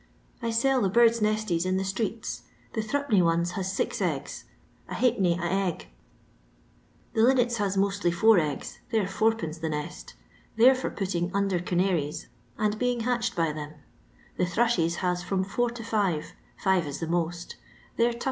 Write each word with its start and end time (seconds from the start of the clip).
I 0.41 0.49
sell 0.49 0.81
the 0.81 0.89
birds' 0.89 1.21
nesties 1.21 1.63
in 1.63 1.77
the 1.77 1.83
strqats; 1.83 2.41
the 2.73 2.81
three 2.81 3.03
penny 3.03 3.21
ones 3.21 3.51
haa 3.51 3.61
six 3.61 4.01
eggs, 4.01 4.45
a 4.89 4.95
Jdilf 4.95 5.15
penny 5.17 5.33
a 5.39 5.43
egg. 5.45 5.89
The 7.13 7.21
linnets 7.21 7.57
haa 7.57 7.69
mostly 7.79 8.09
four 8.09 8.37
eggf, 8.37 8.79
tbay'ra 8.91 9.21
UL 9.45 9.53
the 9.61 9.69
neat; 9.69 10.15
they're 10.55 10.73
for 10.73 10.89
patting 10.89 11.29
under 11.35 11.59
eanarics^ 11.59 12.25
and 12.57 12.79
being 12.79 13.01
hatched 13.01 13.35
by 13.35 13.53
theOL 13.53 13.75
The 14.37 14.45
throsbee 14.45 14.95
his 14.97 15.21
from 15.21 15.43
four 15.43 15.69
to 15.69 15.83
five— 15.83 16.33
five 16.63 16.87
if 16.87 16.99
the 16.99 17.05
mott; 17.05 17.53
they 17.95 18.07
'rs 18.07 18.15
2d. 18.15 18.19